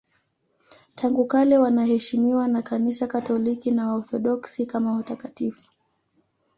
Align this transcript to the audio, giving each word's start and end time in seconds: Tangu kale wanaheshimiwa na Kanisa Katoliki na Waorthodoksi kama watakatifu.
Tangu 0.95 1.25
kale 1.25 1.57
wanaheshimiwa 1.57 2.47
na 2.47 2.61
Kanisa 2.61 3.07
Katoliki 3.07 3.71
na 3.71 3.87
Waorthodoksi 3.87 4.65
kama 4.65 4.93
watakatifu. 4.95 5.69